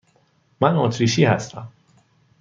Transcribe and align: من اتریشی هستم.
من 0.61 0.75
اتریشی 0.77 1.25
هستم. 1.25 1.71